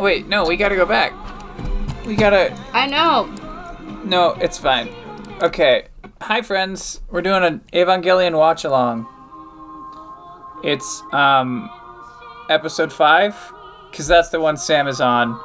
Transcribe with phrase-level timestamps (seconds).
[0.00, 1.12] Wait, no, we gotta go back.
[2.06, 2.56] We gotta.
[2.72, 3.24] I know.
[4.04, 4.88] No, it's fine.
[5.40, 5.86] Okay.
[6.20, 7.00] Hi, friends.
[7.10, 9.06] We're doing an Evangelion watch along.
[10.62, 11.68] It's, um,
[12.48, 13.52] episode 5,
[13.90, 15.38] because that's the one Sam is on.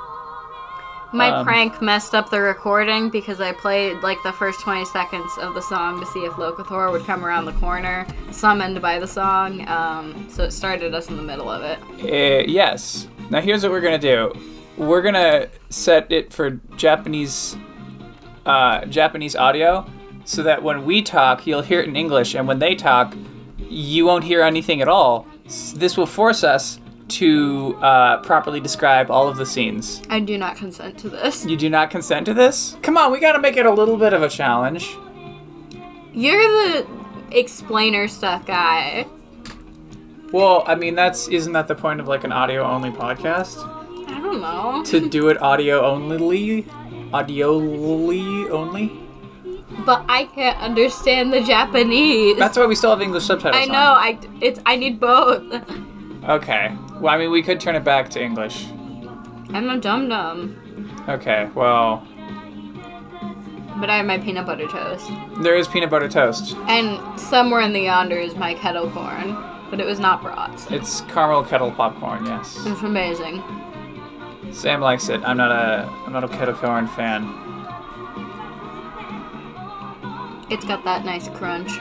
[1.11, 5.31] My Um, prank messed up the recording because I played like the first 20 seconds
[5.41, 9.07] of the song to see if Locathor would come around the corner, summoned by the
[9.07, 9.67] song.
[9.67, 11.79] Um, so it started us in the middle of it.
[12.03, 13.07] Uh, yes.
[13.29, 14.33] Now here's what we're gonna do.
[14.77, 17.57] We're gonna set it for Japanese,
[18.45, 19.89] uh, Japanese audio,
[20.25, 23.15] so that when we talk, you'll hear it in English, and when they talk,
[23.57, 25.27] you won't hear anything at all.
[25.75, 26.79] This will force us
[27.09, 30.01] to uh, properly describe all of the scenes.
[30.09, 31.45] I do not consent to this.
[31.45, 32.77] You do not consent to this?
[32.81, 34.95] Come on, we gotta make it a little bit of a challenge.
[36.13, 36.87] You're the
[37.31, 39.05] explainer stuff guy.
[40.31, 43.57] Well, I mean, that's isn't that the point of like an audio only podcast?
[44.07, 44.83] I don't know.
[44.85, 46.63] To do it audio only,
[47.11, 48.91] audioly only.
[49.85, 52.37] But I can't understand the Japanese.
[52.37, 53.61] That's why we still have English subtitles.
[53.61, 53.93] I know.
[53.97, 55.41] I it's I need both.
[56.27, 56.75] Okay.
[56.99, 58.67] Well, I mean, we could turn it back to English.
[59.51, 60.55] I'm a dum dum,
[61.07, 61.49] Okay.
[61.55, 62.05] Well,
[63.79, 65.09] but I have my peanut butter toast.
[65.41, 66.55] there is peanut butter toast.
[66.67, 69.37] And somewhere in the yonder is my kettle corn,
[69.69, 70.71] but it was not brought.
[70.71, 72.25] It's caramel kettle popcorn.
[72.25, 72.57] Yes.
[72.65, 73.43] It's amazing.
[74.51, 75.21] Sam likes it.
[75.23, 75.87] I'm not a.
[76.05, 77.23] I'm not a kettle corn fan.
[80.49, 81.79] It's got that nice crunch.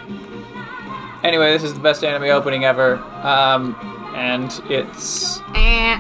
[1.25, 2.97] Anyway, this is the best anime opening ever.
[3.27, 3.75] Um,
[4.15, 5.99] and it's Eh.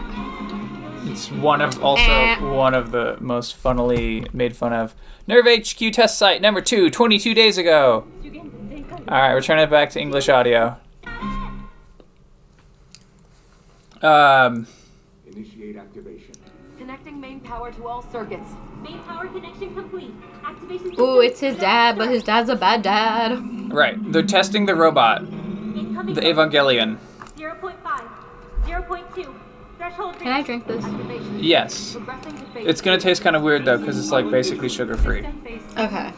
[1.19, 2.36] It's one of also Eh.
[2.41, 4.94] one of the most funnily made fun of.
[5.28, 8.06] NERV HQ test site number two, 22 days ago.
[9.08, 10.77] Alright, we're turning it back to English audio.
[14.00, 14.69] Um,
[15.27, 16.34] Initiate activation.
[16.78, 18.50] Connecting main power to all circuits.
[18.80, 20.12] Main power connection complete.
[20.44, 21.00] Activation.
[21.00, 23.72] Ooh, it's his dad, but his dad's a bad dad.
[23.72, 26.97] right, they're testing the robot, Incoming the Evangelion.
[27.37, 27.75] 0.5.
[28.65, 29.34] 0.2.
[29.88, 30.19] Threshold.
[30.19, 30.84] Can I drink this?
[31.41, 31.94] Yes.
[31.94, 34.97] Progressing to phase It's gonna taste kind of weird though, because it's like basically sugar
[34.97, 35.26] free.
[35.76, 36.12] Okay.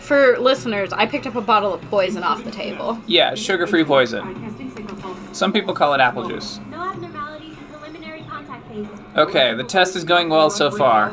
[0.00, 2.98] For listeners, I picked up a bottle of poison off the table.
[3.06, 4.34] Yeah, sugar free poison.
[4.42, 5.18] Testing signal pulse.
[5.32, 6.60] Some people call it apple juice.
[6.70, 8.86] No abnormalities in preliminary contact phase.
[9.16, 11.10] Okay, the test is going well so far.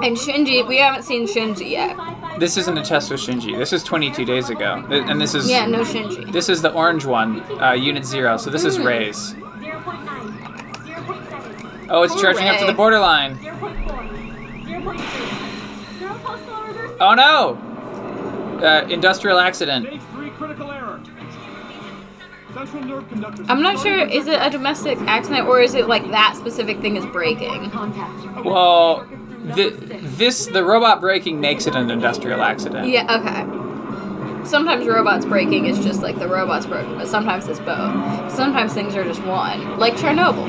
[0.00, 1.96] And Shinji, we haven't seen Shinji yet.
[2.38, 3.56] This isn't a test with Shinji.
[3.58, 4.84] This is 22 days ago.
[4.88, 6.30] Th- And this is Yeah, no Shinji.
[6.32, 8.36] This is the orange one, uh, Unit Zero.
[8.36, 9.34] So this is Rei's.
[9.34, 11.86] 0.9.
[11.90, 13.38] Oh, it's charging up to the borderline.
[13.38, 14.64] 0.4.
[14.64, 15.98] 0.3.
[15.98, 16.96] Zero postal reverse.
[17.00, 17.58] Oh no!
[18.64, 19.86] Uh, industrial accident.
[19.86, 21.00] Stage 3 critical error.
[22.54, 23.44] Central nerve conductor.
[23.48, 26.96] I'm not sure, is it a domestic accident or is it like that specific thing
[26.96, 27.70] is breaking?
[28.44, 29.06] Well,
[29.54, 29.74] th-
[30.16, 32.88] this the robot braking makes it an industrial accident.
[32.88, 34.44] Yeah, okay.
[34.48, 38.32] Sometimes robots breaking is just like the robot's broken, but sometimes it's both.
[38.32, 40.48] Sometimes things are just one, like Chernobyl.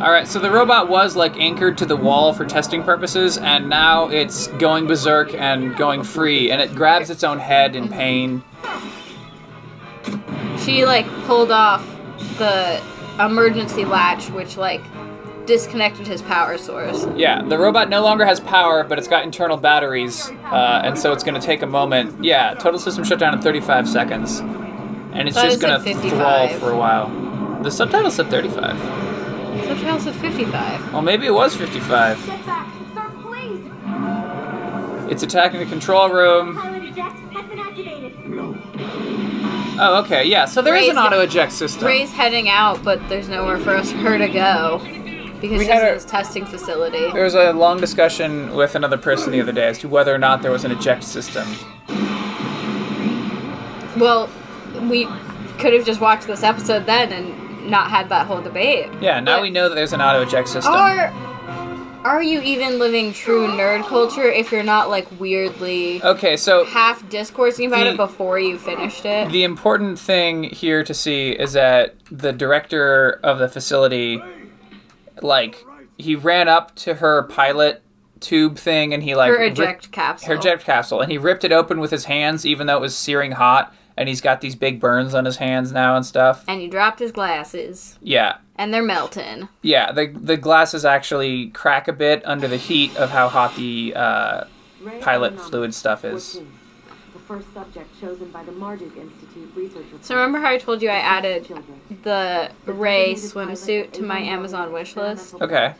[0.00, 3.68] All right, so the robot was like anchored to the wall for testing purposes, and
[3.68, 8.42] now it's going berserk and going free, and it grabs its own head in pain.
[10.64, 11.86] She like pulled off
[12.38, 12.82] the
[13.20, 14.82] emergency latch, which like
[15.46, 17.06] disconnected his power source.
[17.16, 21.12] Yeah, the robot no longer has power, but it's got internal batteries, uh, and so
[21.12, 22.24] it's going to take a moment.
[22.24, 26.10] Yeah, total system shutdown in 35 seconds, and it's just it going to 55.
[26.10, 27.62] thrall for a while.
[27.62, 28.78] The subtitle said 35.
[29.66, 30.92] Subtitle said 55.
[30.92, 32.26] Well, maybe it was 55.
[32.26, 32.72] Get back.
[32.94, 33.60] Sir, please.
[35.10, 36.56] It's attacking the control room.
[36.56, 38.12] Pilot eject has been activated.
[39.76, 40.44] Oh, okay, yeah.
[40.44, 41.86] So there is an auto eject system.
[41.86, 44.80] Rei's heading out, but there's nowhere for us her to go
[45.44, 47.10] because We she's had a- this testing facility.
[47.12, 50.18] There was a long discussion with another person the other day as to whether or
[50.18, 51.46] not there was an eject system.
[53.96, 54.28] Well,
[54.88, 55.06] we
[55.58, 58.88] could have just watched this episode then and not had that whole debate.
[59.00, 60.72] Yeah, now But- we know that there's an auto eject system.
[60.74, 61.12] Or
[62.04, 67.08] are you even living true nerd culture if you're not like weirdly Okay, so half
[67.08, 69.30] discoursing about The- it before you finished it?
[69.30, 74.22] the important thing here to see is that the director of the facility,
[75.22, 75.64] like,
[75.98, 77.82] he ran up to her pilot
[78.20, 80.28] tube thing and he like Her ripped- eject capsule.
[80.28, 82.96] her eject capsule and he ripped it open with his hands even though it was
[82.96, 86.42] searing hot and he's got these big burns on his hands now and stuff.
[86.48, 88.38] and he dropped his glasses, Yeah.
[88.56, 89.48] and they're melting.
[89.62, 93.92] Yeah, the the glasses actually crack a bit under the heat of how hot the
[93.94, 94.44] uh,
[95.00, 96.40] pilot fluid stuff is.
[97.26, 97.44] 14.
[97.44, 99.98] The first subject chosen by the Marduk Institute researcher.
[100.02, 101.48] So remember how I told you I added
[102.02, 105.34] the Rei swimsuit to my Amazon wish list.
[105.34, 105.74] Okay.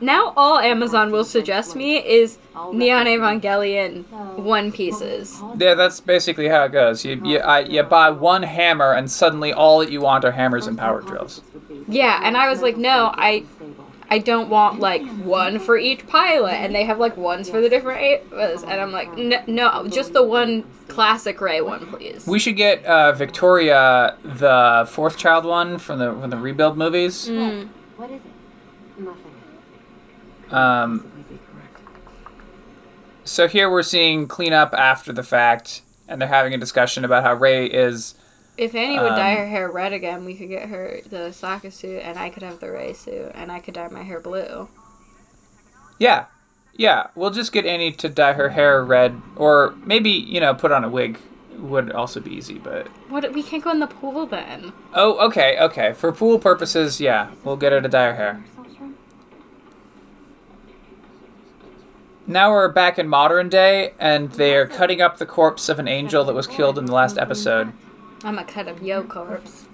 [0.00, 2.38] Now all Amazon will suggest me is
[2.72, 4.04] Neon Evangelion
[4.36, 5.40] One Pieces.
[5.56, 7.04] Yeah, that's basically how it goes.
[7.04, 10.66] You you, I, you buy one hammer, and suddenly all that you want are hammers
[10.66, 11.42] and power drills.
[11.86, 13.44] Yeah, and I was like, no, I
[14.12, 17.70] I don't want like one for each pilot, and they have like ones for the
[17.70, 22.26] different Evas, and I'm like, no, no, just the one classic Rei one, please.
[22.26, 27.26] We should get uh, Victoria the fourth child one from the from the rebuild movies.
[27.26, 27.68] Mm.
[27.96, 29.02] What is it?
[29.02, 29.32] Nothing.
[30.50, 31.10] Um,
[33.24, 37.32] so here we're seeing cleanup after the fact, and they're having a discussion about how
[37.32, 38.14] Rei is.
[38.58, 41.72] If Annie would dye Um, her hair red again, we could get her the Sokka
[41.72, 44.68] suit, and I could have the Rei suit, and I could dye my hair blue.
[45.98, 46.26] Yeah,
[46.74, 47.06] yeah.
[47.14, 50.84] We'll just get Annie to dye her hair red, or maybe you know put on
[50.84, 51.18] a wig
[51.56, 52.58] would also be easy.
[52.58, 53.32] But What?
[53.32, 54.72] We can't go in the pool then.
[54.94, 55.92] oh, okay, okay.
[55.94, 58.44] For pool purposes, yeah, we'll get her to dye her hair.
[62.26, 65.88] Now we're back in modern day, and they are cutting up the corpse of an
[65.88, 67.72] angel that was killed in the last episode.
[68.24, 69.66] I'm gonna cut up yo corpse.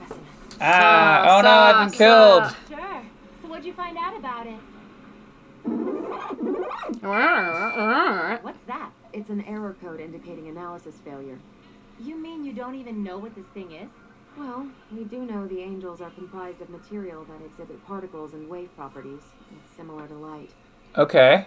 [0.61, 2.57] Ah, Saw, oh no, I've been saw, killed.
[2.69, 3.03] Sure.
[3.43, 4.59] So what'd you find out about it?
[8.43, 8.91] What's that?
[9.13, 11.39] It's an error code indicating analysis failure.
[12.01, 13.89] You mean you don't even know what this thing is?
[14.37, 18.75] Well, we do know the angels are comprised of material that exhibit particles and wave
[18.77, 19.21] properties,
[19.53, 20.51] It's similar to light.
[20.97, 21.47] Okay.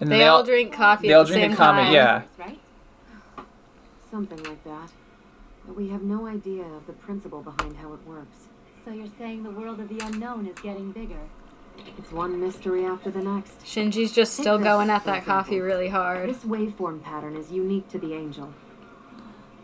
[0.00, 1.94] And They all drink coffee they at all the drink same a common- time.
[1.94, 2.22] yeah.
[2.38, 2.60] Right?
[4.10, 4.90] Something like that.
[5.66, 8.48] But we have no idea of the principle behind how it works.
[8.84, 11.18] So you're saying the world of the unknown is getting bigger.
[11.98, 13.60] It's one mystery after the next.
[13.64, 16.28] Shinji's just still going at that coffee really hard.
[16.28, 18.52] This waveform pattern is unique to the angel.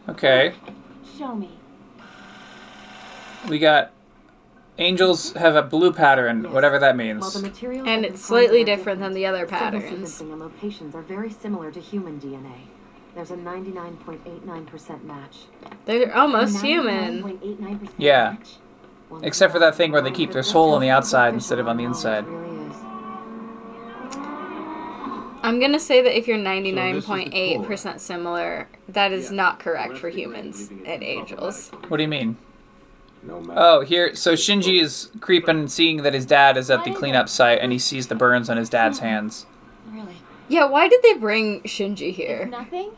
[0.09, 0.55] Okay.
[1.17, 1.51] Show me.
[3.49, 3.93] We got
[4.79, 6.53] angels have a blue pattern, Yes.
[6.53, 7.33] whatever that While means.
[7.33, 9.85] the materials And it's slightly it different than the other signal patterns.
[10.21, 12.67] sequencing and locations are very similar to human DNA.
[13.15, 15.37] There's a 99.89% match.
[15.85, 17.39] They're almost human.
[17.99, 18.33] Yeah.
[18.39, 18.57] match.
[19.23, 21.77] Except for that thing where they keep their soul on the outside instead of on
[21.77, 22.25] the inside.
[22.25, 22.77] It really is.
[25.45, 26.81] I'm gonna say that if you're So this is the
[27.11, 29.37] 99.8% similar, that is Yeah.
[29.37, 31.71] not correct for humans and angels.
[31.89, 32.37] What do you mean?
[33.25, 33.61] No matter.
[33.61, 34.15] Oh, here.
[34.15, 37.79] So Shinji is creeping, seeing that his dad is at the cleanup site, and he
[37.79, 39.47] sees the burns on his dad's hands.
[39.93, 40.17] Really?
[40.49, 42.47] Yeah, why did they bring Shinji here?
[42.47, 42.91] Nothing?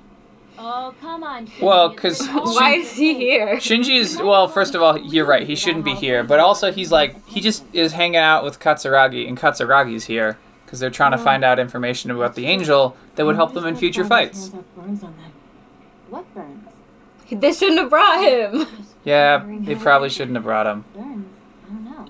[0.56, 1.46] Oh, come on.
[1.46, 1.62] Shinji.
[1.62, 3.56] Well, because oh, Why is he here?
[3.56, 4.46] Shinji is well.
[4.48, 5.46] First of all, you're right.
[5.46, 6.00] He shouldn't be uh-huh.
[6.00, 6.24] here.
[6.24, 10.80] But also, he's like he just is hanging out with Katsuragi, and Katsuragi's here because
[10.80, 11.24] they're trying to uh-huh.
[11.24, 14.50] find out information about the angel that would help them in future fights.
[16.08, 16.68] What burns?
[17.30, 18.66] They shouldn't have brought him.
[19.04, 20.84] Yeah, they probably shouldn't have brought him.
[20.94, 21.26] Burns?
[21.66, 22.06] I don't know.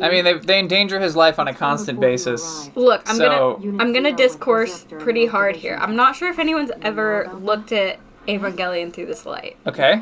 [0.00, 2.70] I mean, they they endanger his life on a constant basis.
[2.74, 5.76] Look, I'm So- gonna I'm gonna discourse pretty hard here.
[5.80, 9.56] I'm not sure if anyone's ever looked at Evangelion through this light.
[9.66, 10.00] Okay.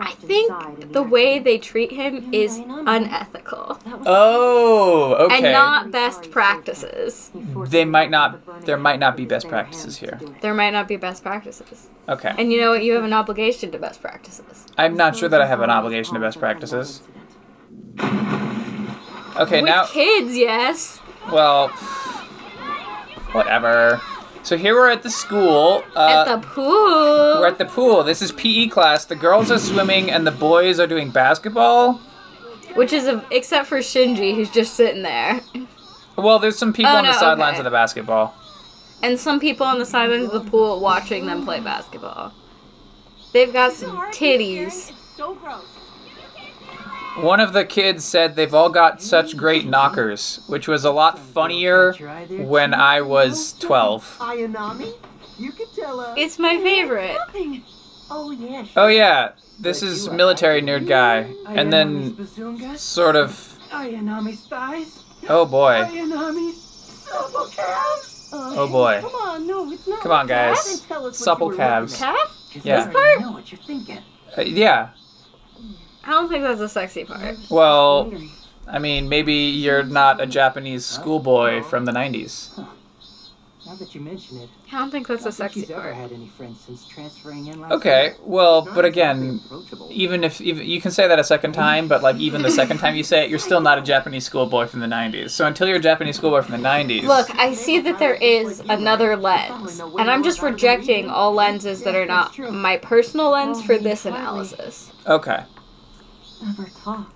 [0.00, 5.34] I think the way they treat him is unethical Oh, okay.
[5.36, 7.30] and not best practices.
[7.68, 10.18] They might not- there might not be best practices here.
[10.40, 11.88] There might not be best practices.
[12.08, 12.32] Okay.
[12.36, 12.82] And you know what?
[12.82, 14.66] You have an obligation to best practices.
[14.76, 17.02] I'm not sure that I have an obligation to best practices.
[17.98, 21.00] Okay, With now kids, yes.
[21.32, 21.68] well,
[23.32, 24.00] whatever.
[24.42, 25.84] So here we're at the school.
[25.94, 27.40] Uh, At the pool.
[27.40, 28.02] We're at the pool.
[28.02, 29.04] This is PE class.
[29.04, 31.94] The girls are swimming and the boys are doing basketball.
[32.74, 35.40] which is a, except for Shinji, who's just sitting there,
[36.16, 37.58] Well, there's some people Oh, on the sidelines okay.
[37.60, 38.34] of the basketball.
[39.02, 42.32] and some people on the sidelines of the pool watching them play basketball.
[43.32, 44.92] They've got some titties.
[45.16, 45.71] So gross.
[47.16, 51.18] One of the kids said they've all got such great knockers, which was a lot
[51.18, 51.92] funnier
[52.28, 54.16] when I was 12.
[54.20, 54.94] Ayanami?
[55.38, 57.16] You could tell uh It's my favorite.
[58.10, 58.64] Oh yeah.
[58.76, 62.26] Oh yeah, this is military nerd guy, and then
[62.76, 63.58] sort of.
[63.70, 65.02] Ayanami's thighs?
[65.28, 65.82] Oh boy.
[65.84, 68.28] Ayanami's supple calves?
[68.32, 68.98] Oh boy.
[69.02, 70.00] Come on, no, it's not.
[70.00, 70.80] Come on, guys.
[70.82, 71.92] tell us what Supple you were calves.
[71.92, 72.14] looking at.
[72.16, 72.36] Calf?
[72.52, 72.90] 'Cause Yeah.
[72.90, 73.98] I already know what you're thinking.
[74.36, 74.88] Uh, yeah.
[76.04, 77.36] I don't think that's the sexy part.
[77.50, 78.12] Well,
[78.66, 82.50] I mean, maybe you're not a Japanese schoolboy from the 90s.
[83.64, 85.70] Now that you mention it, I don't think that's I the don't think sexy she's
[85.70, 85.94] ever part.
[85.94, 88.16] had any friends since transferring in last Okay, year.
[88.24, 89.40] well, but again,
[89.88, 92.78] even if even, you can say that a second time, but like even the second
[92.78, 95.30] time you say it, you're still not a Japanese schoolboy from the '90s.
[95.30, 98.58] So until you're a Japanese schoolboy from the '90s, Look, I see that there is
[98.68, 103.78] another lens, and I'm just rejecting all lenses that are not my personal lens for
[103.78, 104.90] this analysis.
[105.06, 105.44] okay,
[106.42, 107.12] Never talk.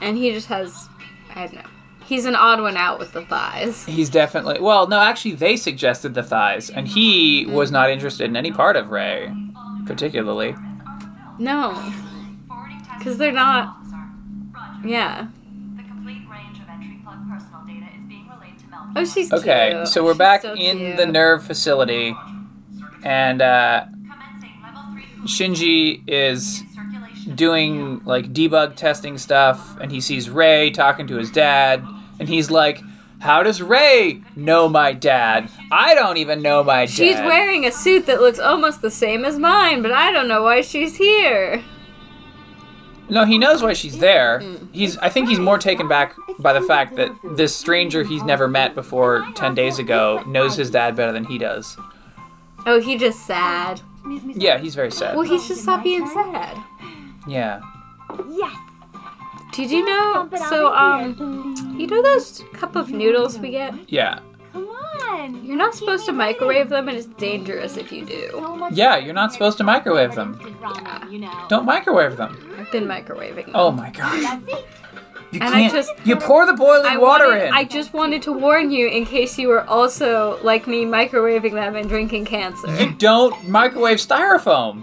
[0.00, 0.88] And he just has,
[1.34, 1.62] I don't know.
[2.04, 3.84] He's an odd one out with the thighs.
[3.86, 4.86] he's definitely well.
[4.88, 8.90] No, actually, they suggested the thighs, and he was not interested in any part of
[8.90, 9.32] Rei,
[9.86, 10.54] particularly.
[11.38, 11.92] No,
[12.98, 13.76] because they're not.
[14.84, 15.28] Yeah.
[15.76, 18.92] The complete range of entry plug personal data is being relayed to Melchior.
[18.96, 19.88] Oh, she's Okay, cute.
[19.88, 20.96] so we're She's back so in cute.
[20.96, 22.14] the NERV facility,
[23.04, 26.71] and uh, Commencing level 3 Shinji is circulation.
[27.34, 31.84] Doing like debug testing stuff and he sees Rei talking to his dad
[32.18, 32.82] and he's like,
[33.20, 35.50] How does Rei know my dad?
[35.70, 36.90] I don't even know my dad.
[36.90, 40.42] She's wearing a suit that looks almost the same as mine, but I don't know
[40.42, 41.62] why she's here.
[43.08, 44.42] No, he knows why she's there.
[44.72, 48.48] He's I think he's more taken back by the fact that this stranger he's never
[48.48, 51.76] met before 10 days ago knows his dad better than he does.
[52.64, 53.80] Oh, he just sad.
[54.34, 55.14] Yeah, he's very sad.
[55.14, 56.56] Well, he's just stop being sad.
[57.26, 57.60] Yeah.
[58.30, 58.56] Yes.
[59.52, 60.28] Did you know?
[60.48, 63.74] So, um, you know those cup of noodles we get?
[63.90, 64.18] Yeah.
[64.52, 65.44] Come on.
[65.44, 68.68] You're not supposed to microwave them, and it's dangerous if you do.
[68.72, 70.34] Yeah, you're not supposed to microwave them.
[70.34, 71.46] instant ramen, you know.
[71.48, 72.54] Don't microwave them.
[72.58, 73.52] I've been microwaving them.
[73.54, 74.22] Oh my god.
[74.22, 74.66] That's it.
[75.32, 75.72] You And I can't.
[75.72, 77.54] just- you pour the boiling I water wanted- in.
[77.54, 81.74] I just wanted to warn you in case you were also like me microwaving them
[81.76, 82.68] and drinking cancer.
[82.76, 84.82] You don't microwave styrofoam.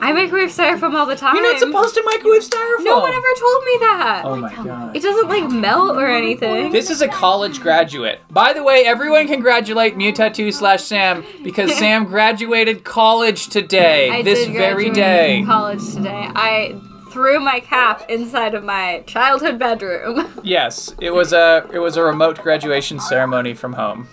[0.00, 1.34] I microwave styrofoam all the time.
[1.36, 2.84] You're not supposed to microwave styrofoam.
[2.84, 4.22] No one ever told me that.
[4.24, 4.96] Oh my god.
[4.96, 6.72] It doesn't like melt or anything.
[6.72, 8.20] This is a college graduate.
[8.30, 14.10] By the way, everyone congratulate Mewtattoo slash Sam because Sam graduated college today.
[14.10, 15.38] I this did very graduate day.
[15.40, 16.26] from college today.
[16.34, 16.80] I
[17.12, 20.28] threw my cap inside of my childhood bedroom.
[20.44, 24.08] Yes, it was a it was a remote graduation ceremony from home.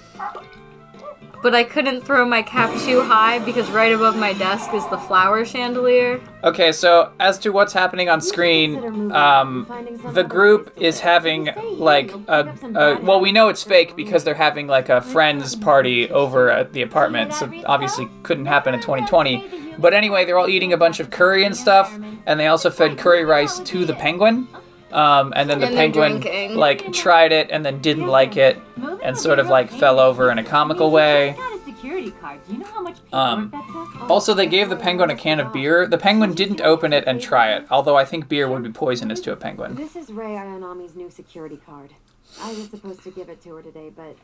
[1.41, 4.97] But I couldn't throw my cap too high because right above my desk is the
[4.97, 6.19] flower chandelier.
[6.43, 9.67] Okay, so as to what's happening on screen, um,
[10.13, 14.67] the group is having like a, a well, we know it's fake because they're having
[14.67, 17.33] like a friends party over at the apartment.
[17.33, 19.75] So obviously couldn't happen in 2020.
[19.77, 22.97] But anyway, they're all eating a bunch of curry and stuff, and they also fed
[22.97, 24.47] curry rice to the penguin.
[24.91, 28.57] Um, and then the And penguin like tried it and then didn't like it
[29.03, 31.35] and sort of like fell over in a comical way.
[31.37, 32.39] Got a security card.
[32.47, 33.67] Do you know how much Um, work that
[33.99, 34.09] took?
[34.09, 35.85] Also, they gave the penguin a can of beer.
[35.87, 39.19] The penguin didn't open it and try it, although I think beer would be poisonous
[39.21, 39.75] to a penguin.
[39.75, 41.93] This is Rei Ayanami's new security card.
[42.41, 44.15] I was supposed to give it to her today, but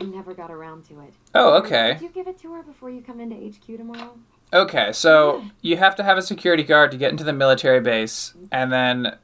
[0.00, 1.14] I never got around to it.
[1.34, 1.94] Oh, okay.
[1.94, 4.12] Did you give it to her before you come into HQ tomorrow?
[4.54, 8.34] Okay, so you have to have a security guard to get into the military base,
[8.52, 9.16] and then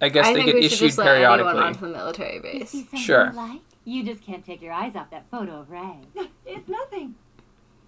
[0.00, 1.62] I guess I they get we should issued just let anyone periodically.
[1.62, 2.74] onto the military base.
[2.96, 3.26] Sure.
[3.30, 3.60] you like?
[3.84, 5.96] You just can't take your eyes off that photo of Rei.
[6.46, 7.14] It's nothing.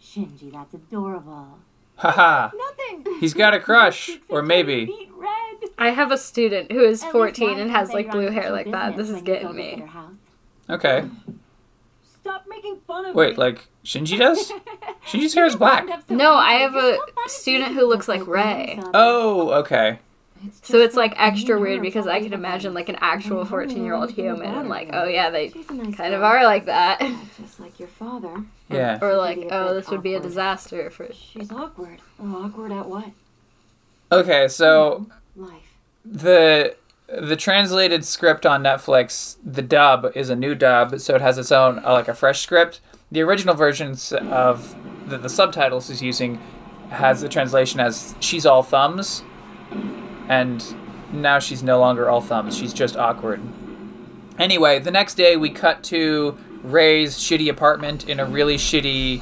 [0.01, 1.59] Shinji, that's adorable.
[1.97, 3.05] Haha, Nothing.
[3.21, 5.11] he's got a crush, or maybe.
[5.17, 5.71] Red.
[5.79, 8.97] I have a student who is At 14 and has like blue hair like that.
[8.97, 9.85] This is getting me.
[10.71, 11.05] Okay.
[12.03, 13.37] Stop making fun of Wait, me.
[13.37, 14.53] like Shinji does?
[15.07, 15.87] Shinji's hair is black.
[16.09, 18.81] No, I have a student who looks like Rei.
[18.95, 19.99] Oh, okay.
[20.63, 24.11] So it's like extra weird because I can imagine like an actual 14 year old
[24.11, 27.01] human and like, oh yeah, they She's nice kind of are like that.
[27.41, 28.45] Just like your father.
[28.69, 28.99] Yeah.
[29.03, 31.09] Or like, oh, this would be a disaster for.
[31.13, 32.01] She's awkward.
[32.21, 33.11] Oh, awkward at what?
[34.11, 35.07] Okay, so
[35.37, 35.79] Life.
[36.05, 36.77] the
[37.09, 41.53] the translated script on Netflix, the dub is a new dub, so it has its
[41.53, 42.81] own uh, like a fresh script.
[43.11, 44.75] The original versions of
[45.09, 46.41] the, the subtitles is using
[46.89, 49.23] has the translation as "she's all thumbs,"
[50.29, 50.65] and
[51.13, 52.57] now she's no longer all thumbs.
[52.57, 53.41] She's just awkward.
[54.39, 59.21] Anyway, the next day we cut to Rei's shitty apartment in a really shitty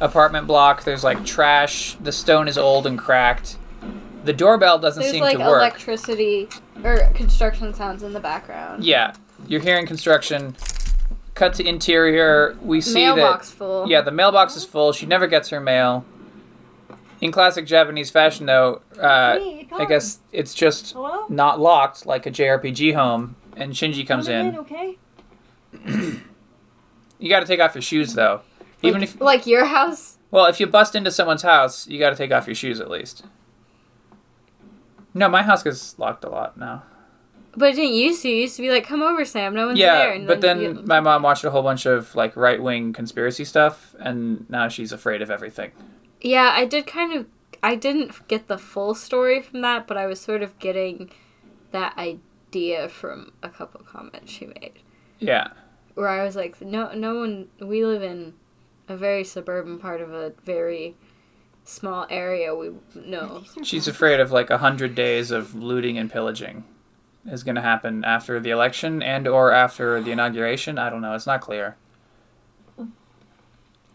[0.00, 0.84] apartment block.
[0.84, 1.94] There's like trash.
[2.00, 3.56] The stone is old and cracked.
[4.24, 5.58] The doorbell doesn't There's seem like to work.
[5.60, 6.48] electricity
[6.84, 8.84] or construction sounds in the background.
[8.84, 9.14] Yeah,
[9.46, 10.56] you're hearing construction.
[11.34, 12.56] Cut to interior.
[12.60, 13.56] We see the Mailbox that.
[13.56, 13.88] full.
[13.88, 14.92] Yeah, the mailbox is full.
[14.92, 16.04] She never gets her mail.
[17.20, 19.38] In classic Japanese fashion, though, uh,
[19.72, 21.26] I guess it's just Hello?
[21.28, 23.34] not locked like a JRPG home.
[23.56, 24.56] And Shinji comes Come in.
[24.58, 24.98] okay?
[27.20, 28.42] You got to take off your shoes, though.
[28.80, 30.18] Even if Like your house?
[30.30, 32.88] well, if you bust into someone's house, you got to take off your shoes at
[32.88, 33.24] least.
[35.14, 36.84] No, my house gets locked a lot now.
[37.56, 38.28] But it didn't used to.
[38.28, 39.52] It used to be like, come over, Sam.
[39.52, 40.10] No one's there.
[40.10, 42.92] Yeah, And but then you- my mom watched a whole bunch of like right wing
[42.92, 45.72] conspiracy stuff, and now she's afraid of everything.
[46.20, 47.26] Yeah, I did kind of.
[47.62, 51.10] I didn't get the full story from that, but I was sort of getting
[51.72, 54.74] that idea from a couple comments she made.
[55.18, 55.48] Yeah.
[55.94, 57.48] Where I was like, no, no one.
[57.60, 58.34] We live in
[58.88, 60.96] a very suburban part of a very
[61.64, 62.54] small area.
[62.54, 63.42] We know.
[63.62, 66.64] She's afraid of like a hundred days of looting and pillaging
[67.30, 70.78] is going to happen after the election and or after the inauguration.
[70.78, 71.14] I don't know.
[71.14, 71.76] It's not clear.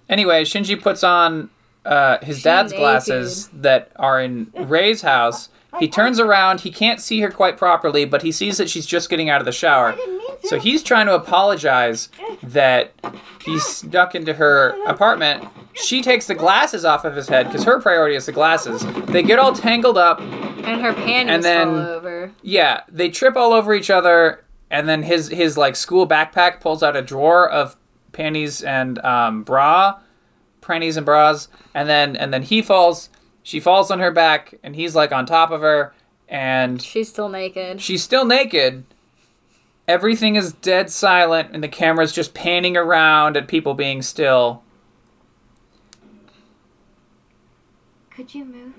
[0.09, 1.49] Anyway, Shinji puts on
[1.85, 2.81] uh, his She dad's naked.
[2.81, 5.49] glasses that are in Ray's house.
[5.79, 6.59] He turns around.
[6.61, 9.45] He can't see her quite properly, but he sees that she's just getting out of
[9.45, 9.95] the shower.
[10.43, 12.09] So he's trying to apologize
[12.43, 12.91] that
[13.43, 15.47] he's snuck into her apartment.
[15.73, 18.85] She takes the glasses off of his head because her priority is the glasses.
[19.07, 20.19] They get all tangled up.
[20.21, 22.31] And her panties And then- fall over.
[22.43, 26.83] Yeah, they trip all over each other, and then his his like school backpack pulls
[26.83, 27.77] out a drawer of
[28.11, 29.99] panties and um, bra,
[30.63, 33.09] panties and bras, and then and then he falls.
[33.43, 35.93] She falls on her back, and he's like on top of her,
[36.29, 37.81] and She's still naked.
[37.81, 38.85] she's still naked.
[39.87, 44.63] Everything is dead silent, and the camera's just panning around at people being still.
[48.09, 48.73] Could you move?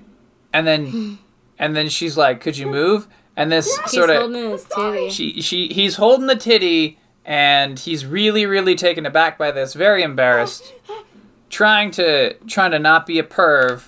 [0.53, 1.19] And then,
[1.59, 5.09] and then she's like, "Could you move?" And this He's sort of holding his titty.
[5.09, 10.03] she she he's holding the titty and he's really really taken aback by this very
[10.03, 11.04] embarrassed oh,
[11.49, 13.85] trying to trying to not be a perv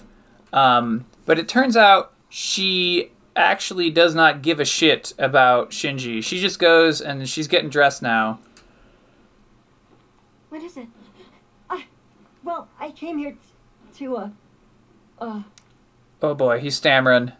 [0.53, 6.39] um, but it turns out she actually does not give a shit about shinji she
[6.39, 8.39] just goes and she's getting dressed now
[10.49, 10.87] What is it?
[12.43, 14.29] Well, I came here t- to, uh,
[15.19, 15.41] uh,
[16.21, 17.33] oh boy he's stammering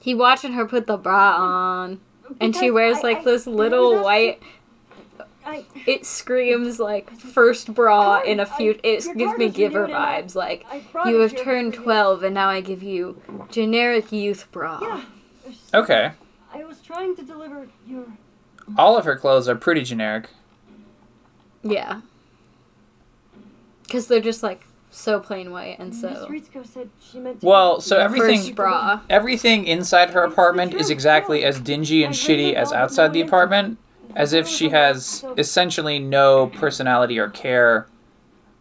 [0.00, 2.00] He watching her put the bra on,
[2.40, 4.42] and she wears I- like I- this little was white.
[5.50, 8.78] I, It screams like first bra in a few.
[8.82, 10.34] It gives me giver renewed and I- vibes.
[10.34, 10.66] Like
[11.06, 14.78] you have turned twelve, and now I give you generic youth bra.
[14.82, 15.04] yeah.
[15.74, 16.12] okay
[16.54, 18.04] I was trying to deliver your.
[18.78, 20.30] all of her clothes are pretty generic
[21.62, 22.00] Yeah.
[23.82, 27.46] Because they're just like so plain white and so Ritsuko said she meant to.
[27.46, 29.00] well so everything first bra.
[29.08, 33.78] everything inside her apartment is exactly as dingy and shitty as outside the apartment,
[34.16, 37.86] as if she has essentially no personality or care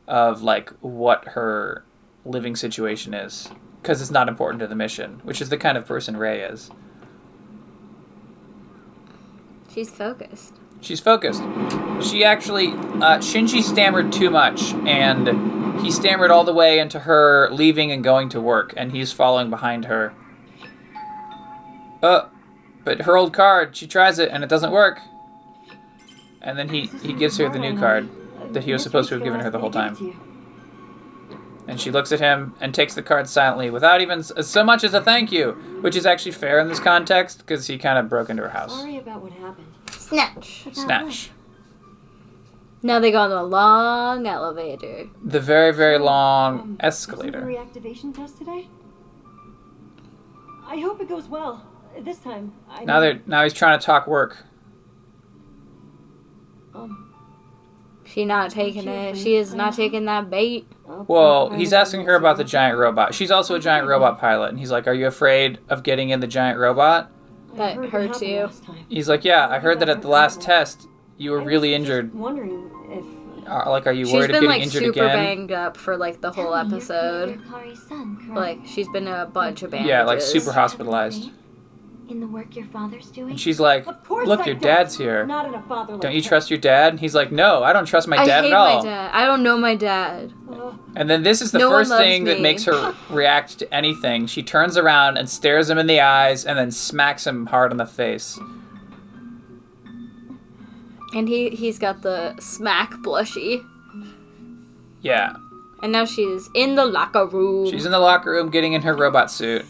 [0.08, 1.84] of like what her
[2.26, 3.50] living situation is,
[3.82, 6.72] because it's not important to the mission, which is the kind of person Rei is.
[9.74, 10.54] She's focused.
[10.82, 11.44] She's focused.
[12.02, 17.50] She actually, uh, Shinji stammered too much, and he stammered all the way into her
[17.52, 20.14] leaving and going to work, and he's following behind her.
[22.02, 22.28] Uh,
[22.84, 25.00] but her old card, she tries it, and it doesn't work.
[26.42, 28.08] And then he, he gives her the new card
[28.54, 29.96] that he was supposed to have given her the whole time.
[31.68, 34.94] And she looks at him and takes the card silently without even so much as
[34.94, 38.30] a thank you, which is actually fair in this context because he kind of broke
[38.30, 38.74] into her house.
[38.80, 39.68] Sorry about what happened.
[39.92, 40.66] Snatch.
[40.74, 41.30] Snatch.
[42.82, 45.10] Now they go on the long elevator.
[45.24, 47.42] The very, very Um, long isn't escalator.
[47.42, 48.68] the reactivation test today?
[50.66, 51.66] I hope it goes well.
[52.00, 52.54] This time.
[52.70, 54.38] I Now they're now he's trying to talk work.
[58.06, 59.18] She not taking it.
[59.18, 60.68] She is not taking that bait.
[61.08, 63.14] Well, he's asking her about the giant robot.
[63.14, 66.20] She's also a giant robot pilot, and he's like, "Are you afraid of getting in
[66.20, 67.12] the giant robot?"
[67.54, 68.50] That hurts happened you.
[68.90, 70.88] He's like, "Yeah, I heard that at the last test
[71.18, 72.16] you were really injured.
[72.16, 73.06] Wondering if
[73.68, 75.96] like, are you She's worried of been getting like injured super again?" banged up for
[75.96, 77.30] like the whole Tell me, you're episode.
[77.38, 78.36] Peter Kari's son, correct?
[78.36, 79.90] Like she's been a bunch of bandages.
[79.90, 81.30] Yeah, like super Do you hospitalized.
[82.10, 83.32] Faith In the work your father's doing?
[83.32, 84.64] And she's like, Of course "Look, I your don't.
[84.64, 85.26] dad's here.
[85.26, 87.86] not in a father Don't you trust your dad?" And he's like, "No, I don't
[87.86, 89.12] trust my I dad hate at all." my dad.
[89.14, 90.34] I don't know my dad.
[90.96, 92.42] And then this is the No one first loves thing that me.
[92.44, 94.26] makes her react to anything.
[94.28, 97.78] She turns around and stares him in the eyes and then smacks him hard on
[97.78, 98.40] the face.
[101.14, 103.64] And he he's got the smack blushy.
[105.02, 105.34] Yeah.
[105.82, 107.70] And now she's in the locker room.
[107.70, 109.66] She's in the locker room getting in her robot suit.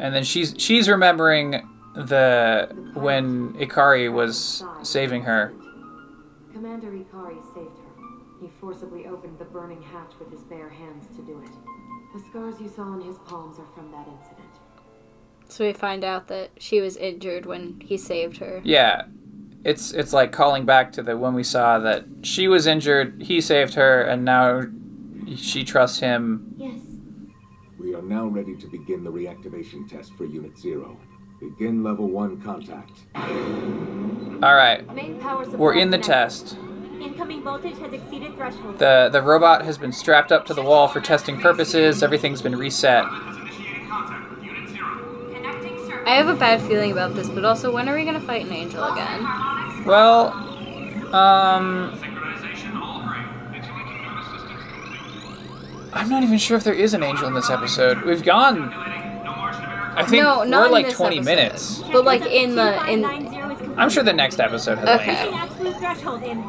[0.00, 5.52] And then she's she's remembering the when Ikari was saving her.
[6.52, 7.84] Commander Ikari saved her.
[8.40, 11.50] He forcibly opened the burning hatch with his bare hands to do it.
[12.14, 14.48] The scars you saw on his palms are from that incident.
[15.48, 18.60] so we find out that she was injured when he saved her.
[18.64, 19.04] Yeah.
[19.64, 23.42] It's it's like calling back to the when we saw that she was injured, he
[23.42, 24.62] saved her, and now
[25.36, 26.54] she trusts him.
[26.56, 26.80] Yes.
[27.80, 30.98] We are now ready to begin the reactivation test for Unit Zero.
[31.40, 32.92] Begin level one contact.
[33.14, 36.58] All right, Main power supply we're in the test.
[37.00, 38.78] Incoming voltage has exceeded threshold.
[38.78, 42.02] The the robot has been strapped up to the wall for testing purposes.
[42.02, 43.04] Everything's been reset.
[46.06, 48.52] I have a bad feeling about this, but also when are we gonna fight an
[48.52, 49.84] angel again?
[49.86, 50.32] Well,
[51.14, 51.98] um,
[55.92, 58.02] I'm not even sure if there is an angel in this episode.
[58.02, 58.72] We've gone.
[58.72, 61.24] I think no, not we're like 20 episode.
[61.30, 61.82] minutes.
[61.92, 63.78] But like in the in 2590 is.
[63.78, 65.18] I'm sure the next episode has an Okay.
[65.18, 65.34] angel.
[65.34, 66.42] Absolute threshold in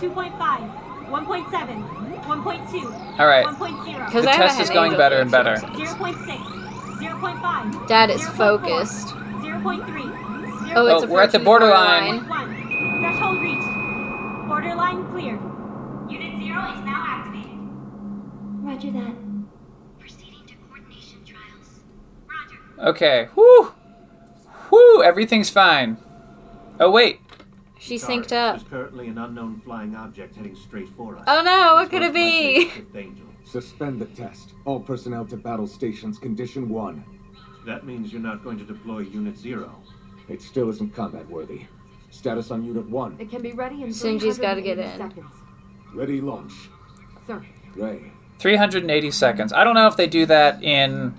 [0.00, 0.32] 2.5,
[1.08, 1.84] 1.7,
[2.26, 3.46] 1.2, All right.
[3.46, 5.52] 1.0, because The I test is going better and better.
[5.52, 5.94] episodes.
[5.94, 6.42] 0.6,
[6.98, 7.86] 0.5.
[7.86, 9.08] Dad is 0.4, focused.
[9.08, 10.74] 0.3.
[10.74, 12.20] Oh, it's Oh, we're at the approaching borderline.
[13.00, 14.48] Threshold reached.
[14.48, 15.40] Borderline cleared.
[16.10, 17.21] Unit zero is now activated.
[18.62, 19.14] Roger that.
[19.98, 21.80] Proceeding to coordination trials.
[22.28, 22.88] Roger.
[22.90, 23.28] Okay.
[23.34, 23.72] Whoo.
[24.70, 25.02] Whew.
[25.02, 25.96] Everything's fine.
[26.80, 27.20] Oh wait.
[27.78, 28.56] She Sorry, synced up.
[28.58, 31.24] There's currently an unknown flying object heading straight for us.
[31.26, 32.58] Oh no, what It's could it be?
[32.58, 33.26] likely the fifth angel.
[33.44, 34.54] Suspend the test.
[34.64, 36.18] All personnel to battle stations.
[36.18, 37.04] Condition one.
[37.66, 39.82] That means you're not going to deploy Unit Zero.
[40.28, 41.66] It still isn't combat worthy.
[42.10, 43.16] Status on Unit one.
[43.18, 44.96] It can be ready in Shinji's gotta get in.
[44.96, 45.34] Seconds.
[45.92, 46.52] Ready launch.
[47.26, 47.44] Sir,
[47.74, 48.12] Rei.
[48.38, 49.52] 380 seconds.
[49.52, 51.14] I don't know if they do that in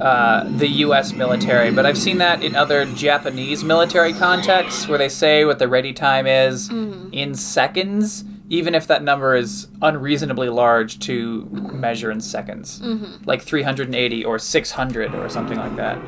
[0.00, 1.12] uh, the U.S.
[1.12, 5.68] military, but I've seen that in other Japanese military contexts where they say what the
[5.68, 6.68] ready time is
[7.12, 12.80] in seconds, even if that number is unreasonably large to measure in seconds,
[13.24, 15.98] like 380 or 600 or something like that.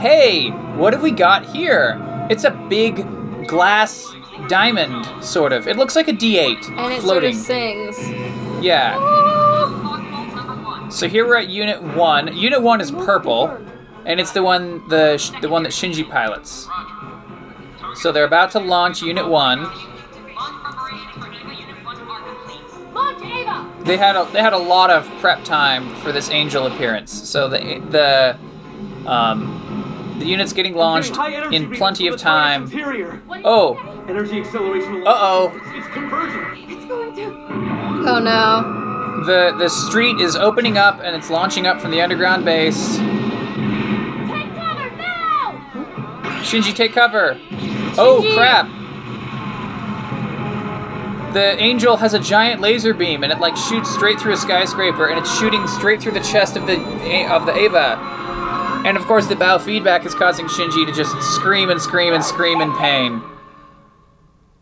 [0.00, 1.96] Hey, what have we got here?
[2.28, 3.06] It's a big
[3.46, 4.04] glass
[4.48, 5.66] diamond, sort of.
[5.68, 7.34] It looks like a D8 And it floating.
[7.34, 8.64] sort of sings.
[8.64, 8.98] Yeah.
[10.90, 12.36] So here we're at Unit One.
[12.36, 13.48] Unit One is purple,
[14.04, 16.68] and it's the one the sh- the one that Shinji pilots.
[17.94, 19.66] So they're about to launch Unit One.
[23.84, 27.10] They had a, they had a lot of prep time for this angel appearance.
[27.28, 27.58] So the
[27.90, 29.81] the um,
[30.18, 32.64] the unit's getting launched High in plenty of time.
[32.64, 33.20] Interior.
[33.44, 33.76] Oh,
[34.08, 35.06] Energy acceleration.
[35.06, 35.52] Uh-oh.
[35.54, 36.70] It's, it's converging.
[36.70, 37.24] it's going to.
[38.04, 39.24] Oh no.
[39.26, 42.96] the the street is opening up and it's launching up from the underground base.
[42.96, 43.06] Take
[44.56, 46.42] cover now!
[46.42, 47.38] Shinji, take cover.
[47.96, 48.66] Oh crap!
[51.32, 55.06] The angel has a giant laser beam and it like shoots straight through a skyscraper
[55.08, 56.74] and it's shooting straight through the chest of the
[57.32, 57.96] of the Eva.
[58.84, 62.24] And of course the bow feedback is causing Shinji to just scream and scream and
[62.24, 63.22] scream in pain.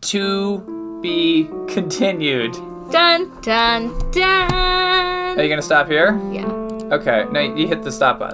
[0.01, 2.53] To be continued.
[2.91, 5.37] Dun dun dun.
[5.37, 6.19] Are you gonna stop here?
[6.31, 6.45] Yeah.
[6.91, 8.29] Okay, no, you hit the stop button.